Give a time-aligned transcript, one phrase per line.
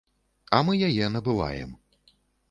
[0.57, 1.75] А мы яе набываем.